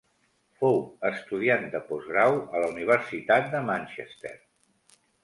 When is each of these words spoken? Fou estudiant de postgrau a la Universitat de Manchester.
Fou 0.61 0.79
estudiant 1.09 1.67
de 1.75 1.81
postgrau 1.89 2.37
a 2.39 2.63
la 2.63 2.71
Universitat 2.73 3.47
de 3.53 3.63
Manchester. 3.69 4.33